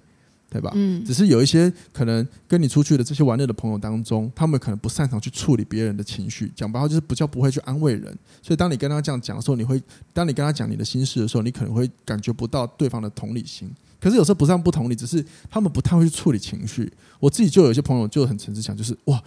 [0.50, 0.72] 对吧？
[0.76, 1.04] 嗯。
[1.06, 8.06] 只是有一些可能跟你出去的这些玩乐的朋友当中，他们可能不擅长去处理别人的情绪，讲白话就是不叫不会去安慰人。
[8.42, 9.82] 所以当你跟他这样讲的时候，你会
[10.14, 13.70] 当你跟他讲你的心事的时候，你可能会感觉不到对方的同理心。
[14.00, 16.92] 可是有时候不是不同理，只是他们不太会去处理情绪。
[17.20, 19.22] 我自己就有一些朋友就很诚实讲，就是哇，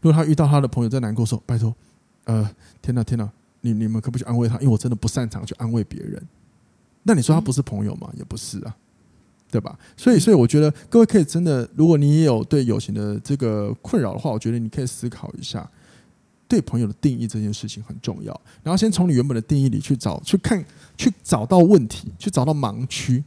[0.00, 1.74] 如果他遇到他的朋友在难过的时候，拜托，
[2.24, 2.50] 呃，
[2.82, 3.30] 天哪，天哪。
[3.62, 4.54] 你你们可不可以去安慰他？
[4.56, 6.22] 因为我真的不擅长去安慰别人。
[7.02, 8.08] 那你说他不是朋友吗？
[8.16, 8.76] 也不是啊，
[9.50, 9.78] 对吧？
[9.96, 15.68] 所以，所以我觉得各位可以真的，如果你也有对友情的这个困扰的话，我觉得你可以思考一下，
[16.48, 18.40] 对朋友的定义这件事情很重要。
[18.62, 20.64] 然后先从你原本的定义里去找、去看、
[20.96, 23.22] 去找到问题，去找到盲区，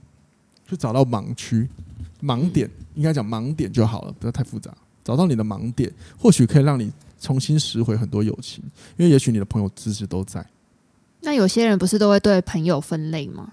[0.68, 1.68] 去找到盲区、
[2.22, 4.74] 盲点，应该讲盲点就好了，不要太复杂。
[5.04, 6.92] 找到你的盲点，或许可以让你。
[7.22, 8.64] 重新拾回很多友情，
[8.96, 10.42] 因为也许你的朋友知识都在。
[11.20, 13.52] 那有些人不是都会对朋友分类吗？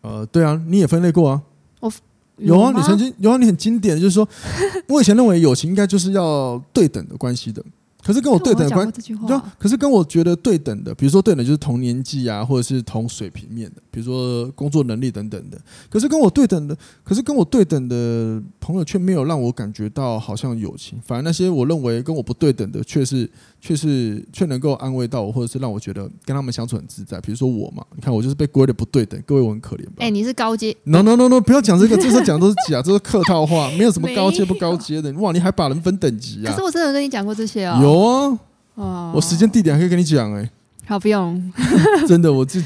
[0.00, 1.40] 呃，对啊，你也分类过啊。
[1.80, 1.92] 我
[2.36, 4.26] 有，有啊，你曾经有啊，你很经典，就是说，
[4.88, 7.62] 我以前认为友情应该就是要对等的关系的，
[8.04, 9.14] 可是跟我对等的关系，
[9.58, 15.58] 可是跟我觉得对等的，比如说对等就是同年纪啊，或者是同水平面的，比如说工作能力等等的。
[15.88, 27.20] 可是跟我对等的，可是跟我对等的朋友却没有让我感觉到好像友情，反而那些我认为跟我不对等的，却是却是却能够安慰到我，或者是让我觉得跟他们相处很自在。
[27.20, 29.92] 比如说我嘛，你看我就是被归的不对等，各位我很可怜吧？
[29.98, 35.12] 哎、欸，你是高阶？No No No No，不要讲这个，这是讲都是假，这是客套话，没有什么高阶不高阶的。
[35.14, 36.50] 哇，你还把人分等级啊？
[36.50, 37.89] 可是我真的跟你讲过这些啊、哦。
[37.90, 38.38] 有啊，
[38.74, 40.50] 哦，我时间地点还可以跟你讲哎、欸。
[40.86, 41.52] 好，不用。
[42.08, 42.62] 真的，我这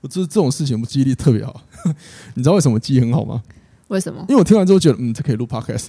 [0.00, 1.60] 我这这种事情，我记忆力特别好。
[2.34, 3.42] 你知道为什么记忆很好吗？
[3.88, 4.20] 为什么？
[4.28, 5.86] 因为我听完之后觉得，嗯，这可以录 podcast。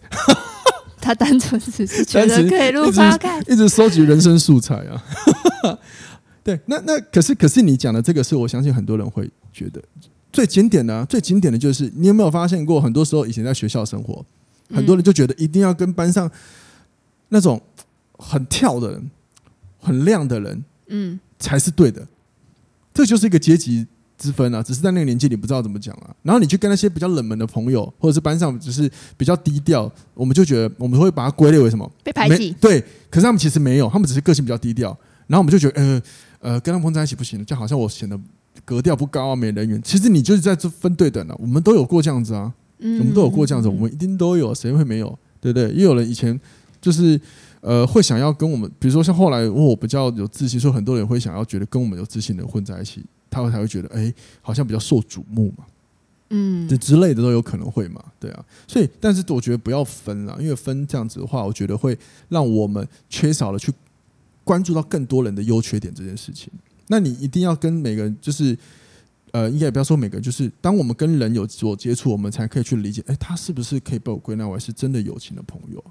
[1.01, 5.03] 他单纯只是觉得可以录 podcast，一直收集人生素材啊。
[6.43, 9.81] 对，那那可是可是你讲的这个是我相信很多人会觉得
[10.31, 12.79] 最经典的、啊，最经典的就是你有没有发现过？
[12.81, 14.23] 很多时候以前在学校生活，
[14.73, 16.29] 很多人就觉得一定要跟班上
[17.29, 17.61] 那种
[18.19, 19.09] 很跳的人、
[19.79, 22.05] 很亮的人，嗯，才是对的。
[22.93, 26.13] 这就是一个阶级之分啊，只是在那个年纪你不知道怎么讲啊。
[26.21, 31.89] 然后你去跟那些比较冷门的朋友，或者是班上只是比较低调，我们就觉得我们会把它归类为什么？
[32.03, 32.53] 被排挤。
[32.59, 34.89] 对，可是他们其实没有，他们只是个性比较低调。
[35.27, 36.01] 然后我们就觉得，呃
[36.39, 38.19] 呃，跟他们混在一起不行，就好像我显得
[38.65, 39.81] 格调不高啊，没人缘。
[39.81, 45.17] 其实你就是在这分对等了、啊，我们都有过这样子啊，嗯、我们都有过这样子，我们一定都有，谁会没有？
[45.39, 45.71] 对不对？
[45.71, 46.37] 也有人以前
[46.81, 47.19] 就是
[47.61, 53.03] 呃会想要跟我们，比如说像后来我比较有自信，说很多人会想要觉得跟我们有自信的人混在一起。
[53.31, 55.63] 他会才会觉得，哎，好像比较受瞩目嘛，
[56.31, 61.95] 嗯，这之类的都有可能会嘛，对啊，所以，但是我觉得不要分了，因为分这样子的话，我觉得会
[62.29, 63.71] 让我们缺少了去
[64.43, 66.51] 关注到更多人的优缺点这件事情。
[66.87, 68.57] 那你一定要跟每个人，就是，
[69.29, 75.83] 呃，应该也不要说每个人，就是当我们跟人有所接触，我们才可以去理解，哎，他是不是可以被我归纳为是真的友情的朋友？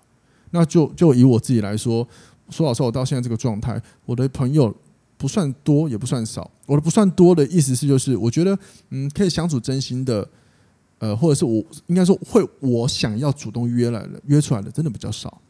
[0.51, 2.07] 那就就以我自己来说，
[2.51, 4.75] 说老实话，我到现在这个状态，我的朋友。
[5.21, 6.49] 不算多，也不算少。
[6.65, 8.57] 我的不算多的意思是，就是我觉得，
[8.91, 10.25] 嗯，可以相处真心的，
[11.01, 15.41] 呃，或者是我应该说会我想要主动约来的约出来的，真的比较少。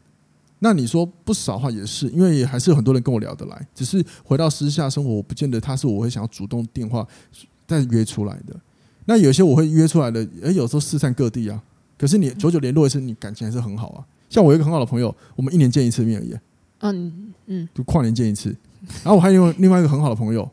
[0.57, 7.07] 那你说不少话也是，因为还是有很多人跟我聊得来，只是回到私下生活，我不见得他是我会想要主动电话
[7.67, 8.59] 再约出来的。
[9.05, 11.61] 那有些我会约出来的，诶，有时候四散各地啊。
[11.95, 14.01] 可是你久久联络一次，你感情还是很好啊。
[14.29, 16.35] 像我一个很好的朋友，我们一年见一次面而已。
[16.79, 18.55] 嗯嗯，就跨年见一次。
[19.03, 20.49] 然后我还有另外一个很好的朋友，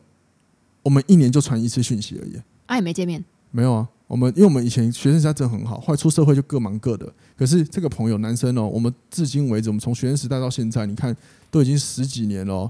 [0.83, 2.33] 我们一年就传一次讯息而已。
[2.65, 3.23] 啊，也没见面？
[3.51, 7.11] 没有啊，我们因为我们以前学生时代真的很好，后来出社会就各忙各的。
[7.37, 11.15] 可是这个朋友，男生哦，我们至今为止，我们从学生时代到现在，你看
[11.49, 12.69] 都已经十几年了。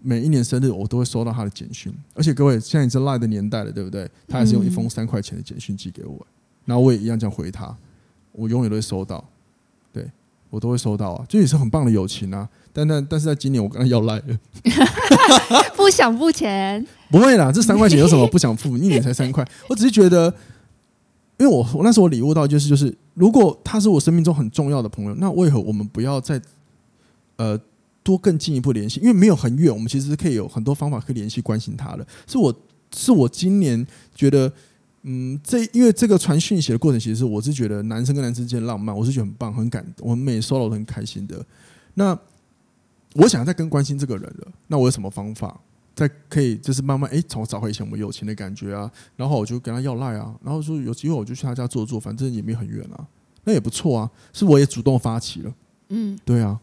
[0.00, 4.08] 每一年生日我都会收到他的简讯，而且各位现在已经是 LINE 的年代了，对不对？
[4.28, 6.24] 他还是用一封三块钱的简讯寄给我，
[6.64, 7.76] 然后我也一样这样回他，
[8.30, 9.24] 我永远都会收到，对
[10.50, 12.48] 我都会收到啊，这也是很棒的友情啊。
[12.72, 14.38] 但但但是在今年我跟他要赖了，
[15.74, 18.76] 不想付钱，不会啦，这三块钱有什么不想付？
[18.76, 20.32] 一年才三块，我只是觉得，
[21.38, 26.40] 因为我我那时候我领悟到就是就是，如果他是我生命中很重要的朋友，那为何我们不要再
[27.36, 27.58] 呃
[28.04, 29.00] 多更进一步联系？
[29.00, 32.06] 因为没有很远，我们其实是可以有很多方法可以联系关心他的。
[32.26, 32.54] 是我
[32.94, 33.84] 是我今年
[34.14, 34.52] 觉得，
[35.10, 41.42] 嗯，这因为这个传讯息的过程，其实我是觉得男生跟男生之间浪漫，我是觉得很棒、很感，我们每收到都很开心的。
[41.94, 42.16] 那
[43.14, 45.58] 我想再更关心这个人了，那我有什么方法
[45.94, 48.90] 再可以就是慢慢哎，从找回以前我们友情的感觉啊？
[49.16, 53.06] 然后我就跟他要赖啊，然后说有机会我就去他家坐坐，反正也没很远啊，
[53.44, 54.10] 那也不错啊。
[54.34, 55.54] 是我也主动发起了，
[55.88, 56.60] 嗯，对啊。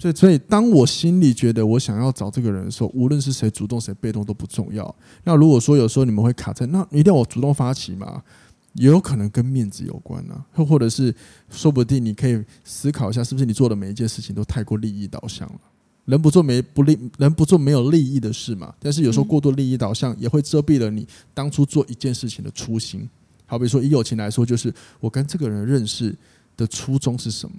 [0.00, 4.92] 所以所以当我心里觉得我想要找这个人的时候，无论是谁主动谁被动都不重要。
[5.24, 8.22] 那如果说有时候你们会卡在，那一定要我主动发起嘛？
[8.72, 11.14] 也有可能跟面子有关啊，又或者是
[11.50, 15.60] 说不定你可以思考一下，是不是你做的每一件事情都太过利益导向了？
[16.06, 18.74] 人不做没不利，人不做没有利益的事嘛。
[18.78, 23.06] 但是有时候过度利益导向也会遮蔽了你当初做一件事情的初心。
[23.44, 26.16] 好比说以友情来说，就是我跟这个人认识
[26.56, 27.56] 的初衷是什么？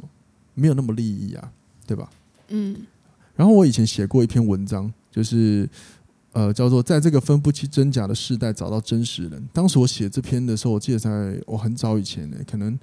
[0.56, 1.52] 没有那么利益啊，
[1.86, 2.10] 对吧？
[2.52, 2.76] 嗯。
[3.36, 5.68] 然后我以前写过一篇文章，就是
[6.34, 9.50] 呃叫做在这个分不清真假的时代找到真实人。
[9.52, 12.78] 当时我写这篇的时候，我记得在我很早以前呢，可能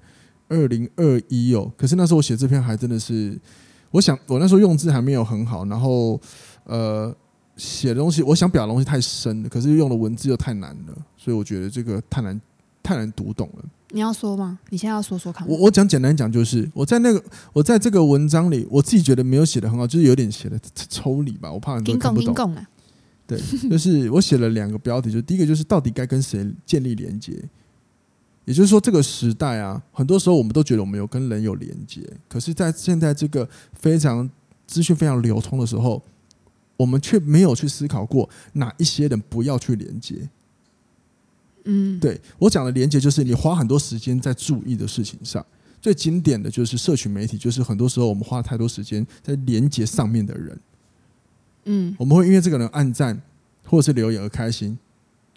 [0.48, 1.72] 二零二一哦。
[1.76, 3.38] 可是那时候我写这篇还真的是。
[3.90, 6.20] 我想，我那时候用字还没有很好，然后，
[6.64, 7.11] 呃，
[7.57, 12.38] 写的东西，我想表达东西太深了，可是用的文字又太难了，所以我觉得这个太难，
[12.82, 13.64] 太难读懂了。
[13.90, 14.58] 你要说吗？
[14.68, 15.48] 你现在要说说看。
[15.48, 22.54] 我我讲简单讲，就是我在那个，我在这个文章里，我自己觉得没有写的很好，就是有点写的 抽离吧，我怕很多人看不懂。
[23.26, 23.38] 对，
[23.68, 27.32] 就是我写了两个标题，就第一个就是到底该跟谁建立连接。
[28.44, 34.28] 也就是说，这个时代啊，很多时候我们都觉得我们有跟人有连接，可是，在现在这个非常
[34.66, 36.02] 资讯非常流通的时候，
[36.78, 40.28] 我们却没有去思考过哪一些人不要去连接。
[41.70, 45.44] 嗯，对我讲的连接，就是你花很多时间在注意的事情上。
[45.83, 50.61] 最经典的就是社群媒体，就是很多时候我们花太多时间在连接上面的人。
[51.66, 53.20] 嗯，我们会因为这个人按赞
[53.64, 54.76] 或者是留言而开心，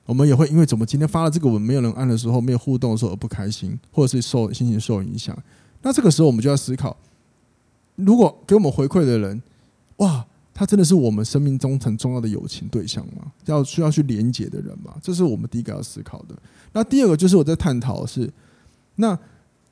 [0.05, 5.37] 我们也会因为怎么今天发了这个文没有人按的时候，没有互动的时候而不开心，或者是受心情受影响。
[5.81, 6.95] 那这个时候我们就要思考，
[7.95, 9.43] 如果给我们回馈的人，
[9.97, 10.25] 哇，
[10.61, 13.31] 他真的是我们生命中很重要的友情对象吗？
[13.45, 14.95] 要需要去连接的人吗？
[15.01, 16.35] 这是我们第一个要思考的。
[16.71, 18.31] 那第二个就是我在探讨的是，
[18.97, 19.17] 那。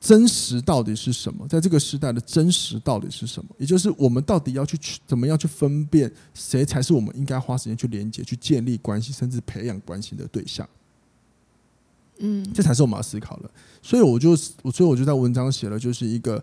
[0.00, 1.46] 真实到底是什么？
[1.46, 3.50] 在这个时代的真实到底是什么？
[3.58, 10.66] 也就是我们到底要去怎么样去分辨谁才是我们应该花时间去连接、去建立关系，甚至培养关系的对象？
[12.20, 13.50] 嗯，这才是我们要思考的。
[13.82, 16.42] 所以我就，所以我就在文章写了，就是一个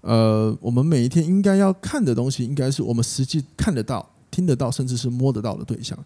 [0.00, 5.98] 呃，我们每一天应该要看的东西，应该是我们实际看得到、听得到，甚至是摸得到的对象。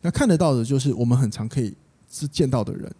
[0.00, 1.74] 那看得到的，就是我们很常可以
[2.10, 2.90] 是见到的人。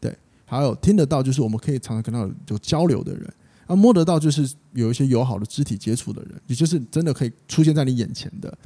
[0.00, 3.24] 对还有听得到，就是我们可以常常跟他有交流的人；
[3.66, 8.56] 那摸得到，就是有一些友好的肢体接触的人，也就是真的可以出现在你眼前的。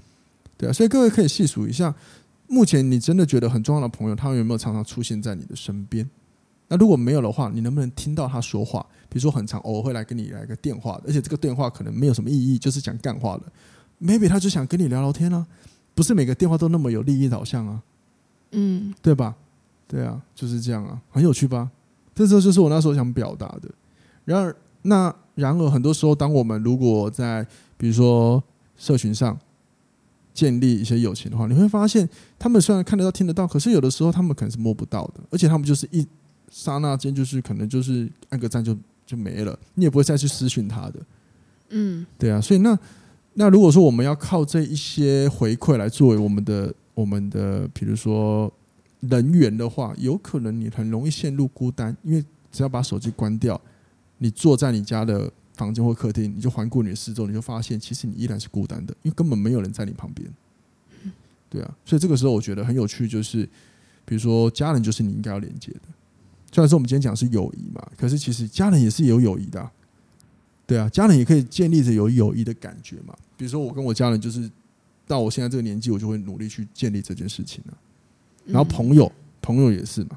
[0.57, 1.95] 对啊，所以各位可以细数一下，
[2.47, 6.09] 目前你真的觉得很重要的朋友，他们有没有常常出现在你的身边？
[6.69, 8.85] 那如果没有的话，你能不能听到他说话？
[9.09, 13.43] 比如说，很长偶尔会来跟你来个电话，而且这个电话可能没有什么意义，就是讲干话的。
[14.01, 15.47] Maybe 他就想跟你聊聊天啊，
[15.95, 17.83] 不是每个电话都那么有利益导向啊，
[18.53, 19.37] 嗯，对吧？
[19.87, 21.71] 对啊，就是这样啊，很有趣吧？
[22.15, 23.71] 这时候就是我那时候想表达的。
[24.25, 27.47] 然而，那然而，很多时候，当我们如果在
[27.77, 28.43] 比如说
[28.77, 29.39] 社群上
[30.33, 36.07] 建立一些友情的话，你会发现，他们虽然看得到、听得到，可是有的时候他们可能是摸不到的，而且他们就是一
[36.55, 41.01] 刹那间，就是可能就是按个赞就就没了，你也不会再去私讯他的。
[41.71, 42.79] 嗯，对啊，所以那
[43.33, 48.53] 那如果说我们要靠这一些回馈来作为我们的我们的，比如说。
[49.11, 53.61] 人员的话，有可能你很容易陷入孤单，因为只要把手机关掉，
[54.17, 60.27] 你坐在你家的房间或客厅，你就环顾你的四周，你就发现其实你依然是孤单的，因为根本没有人在你旁边。
[61.51, 63.47] 对啊，所以这个时候我觉得很有趣，就是
[64.07, 65.81] 比如说家人就是你应该要连接的。
[66.55, 69.69] 虽然说我们今天讲是友谊嘛，可是其实家人也是有友谊的。
[70.65, 73.13] 对啊，家人也可以建立着有友谊的感觉嘛。
[73.37, 74.49] 比如说我跟我家人，就是
[75.05, 77.75] 到我现在这个年纪，我就会努力去建立这件事情啊。
[78.47, 79.11] 然后朋友，
[79.43, 80.17] 朋友也是嘛。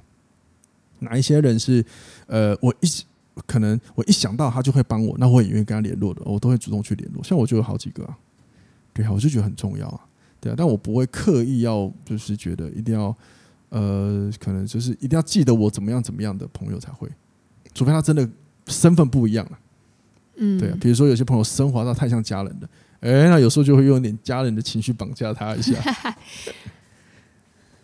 [1.00, 1.84] 哪一些人是
[2.28, 2.88] 呃，我一
[3.48, 7.24] 可能我一想到他就会帮我，那我也愿意跟他联络的，我都会主动去联络。
[7.24, 8.16] 像我就有好几个啊，
[8.94, 10.06] 对啊，我就觉得很重要啊，
[10.40, 10.56] 对啊。
[10.56, 13.16] 但我不会刻意要，就是觉得一定要
[13.70, 17.10] 呃，可能就是一定要记得我怎么样怎么样的朋友才会，
[17.74, 18.28] 除非他真的
[18.68, 19.60] 身份不一样了。
[20.38, 20.78] 嗯，对啊。
[20.80, 22.70] 比如说有些朋友升华到太像家人了，
[23.02, 25.74] 哎，那有时候就会用点家人的情绪绑架他一下。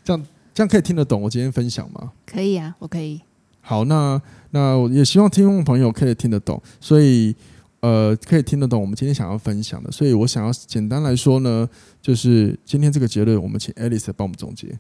[0.04, 2.12] 这样这样可以听得懂我今天分享吗？
[2.26, 3.22] 可以啊，我可以。
[3.62, 7.36] 好，那那我也希望听众朋友可以听得懂，所以
[7.80, 9.92] 呃，可以听得懂我们今天想要分享的。
[9.92, 11.68] 所以我想要简单来说呢，
[12.02, 14.78] 就是今天这个结论，我们请 Alice 帮我们总结。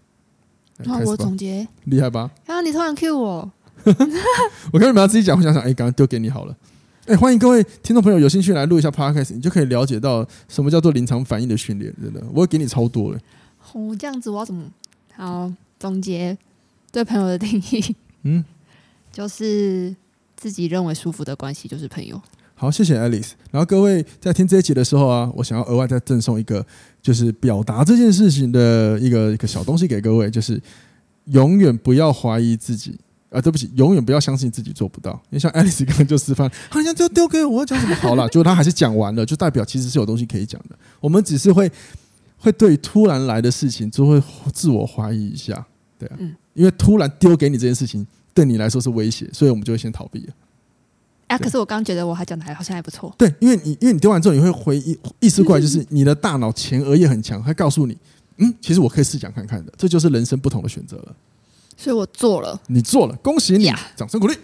[0.78, 2.30] 那我总结，厉害吧？
[2.46, 3.52] 刚刚你突然 cue 我，
[4.74, 6.56] 我跟你们要自己讲，我想想，哎，刚刚丢给你好了。
[7.06, 11.94] 哎，欢迎各位听众朋友有兴趣来录一下 Podcast，你就可以了解到什么叫做临场反应的训练。
[12.02, 13.20] 真的，我会给你超多了。
[13.74, 14.64] 哦，这样子我要怎么？
[15.16, 16.38] 好，总结
[16.92, 18.44] 对朋友的定义，嗯，
[19.12, 19.94] 就是
[20.38, 22.20] 自己认为舒服的关系就是朋友。
[22.63, 23.32] 好，谢谢 Alice。
[23.52, 26.65] 然后各位在听这一集的时候啊，我想要额外再赠送一个，
[27.02, 30.58] 就是表达这件事情的一个一个小东西给各位，就是
[31.26, 32.97] 永远不要怀疑自己
[33.32, 35.12] 啊，对不起，永远不要相信自己做不到。
[35.30, 40.76] 因为像 Alice 刚刚就示范，好像就丢给我，我讲什么好了， 结果他还是讲完了，就代表其实是有东西可以讲的。
[41.02, 41.69] 我们只是会。
[42.38, 44.21] 会对突然来的事情就会
[44.54, 45.65] 自我怀疑一下，
[45.97, 50.34] 对啊，嗯，因为突然丢给你这件事情对你来说是威胁，所以我们就会先逃避了。
[51.34, 53.13] 啊，可是我刚刚觉得我还讲的还好像还不错。
[53.17, 57.98] 对，因为你因为你丢完之后你会回忆意识过来，就是 你的大脑前额叶很强，会告诉你，
[58.38, 61.15] 嗯，其实我可以试讲看看的，这就是人生不同的选择了。
[61.76, 64.38] 所以我做了，你做了，恭喜你.掌声鼓励。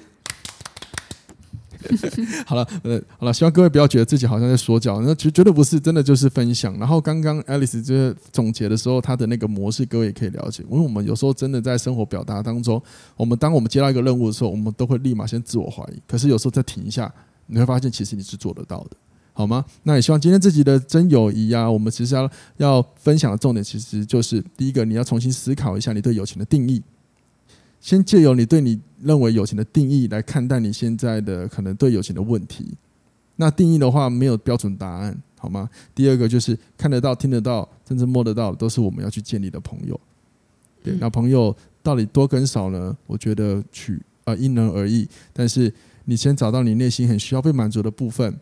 [2.46, 6.78] 好了，呃，好了，希望各位不要觉得自己好像在说教，那绝绝对不是，真的就是分享。
[6.78, 10.64] 然后刚刚 Alice 就是总结的时候，她的那个模式，各位也可以了解。
[10.70, 12.82] 因为我们有时候真的在生活表达当中，
[13.16, 16.02] 我们当我们接到一个任务的时候，我们都会立马先自我怀疑。
[16.06, 17.12] 可是有时候再停一下，
[17.48, 18.98] 你会发现其实你是做得到的，
[19.32, 19.64] 好吗？
[19.84, 26.82] 那也希望今天这集的真友谊啊，我们其实要要分享的重点，其实就是第一个，你要重新思考一下你对友情的定义。
[27.80, 32.74] 先借由你对你认为友情的定义来看待你现在的可能对友情的问题。
[33.38, 35.70] 那定义的话没有标准答案，好吗？
[35.96, 39.98] 第二个就是看得到、听得到，甚至摸得到，都是我们要去建立的朋友。
[40.84, 42.96] 对，那朋友到底多跟少呢？
[43.08, 45.08] 我觉得取啊、呃、因人而异。
[45.32, 45.74] 但是
[46.04, 48.38] 你先找到你内心很需要被满足的部分，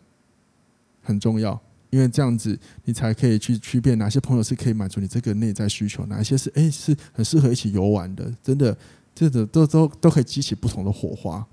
[1.00, 1.60] 很重要，
[1.90, 8.76] 因为这样子你才可以去区辨哪些朋友是可以满足你这个内在需求，哪一些是诶是很适合一起游玩的，真的，
[9.18, 11.44] 这个都都都可以激起不同的火花。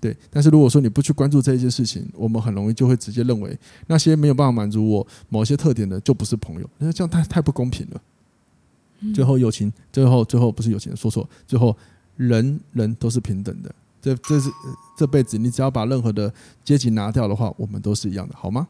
[0.00, 3.56] 对，但是如果说你不去关注这一件事情，我们很容易就会直接认为
[3.86, 8.02] 那些没有办法满足我某些特点的就不是朋友，那这样太太不公平了。
[9.14, 11.76] 最后友情，最后最后不是友情，说错，最后
[12.16, 13.72] 人人都是平等的。
[14.02, 14.50] 这这是
[14.98, 16.32] 这辈子，你只要把任何的
[16.64, 18.66] 阶级拿掉的话，我们都是一样的，好吗？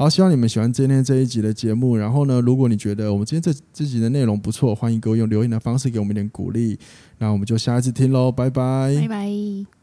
[0.00, 1.94] 好，希望你们喜欢今天这一集的节目。
[1.94, 6.78] 然后呢，如果你觉得我们今天这这集的内容不错，欢迎各位用留言的方式给我们一点鼓励。
[7.18, 9.79] 那我们就下一次听喽，拜拜，拜拜。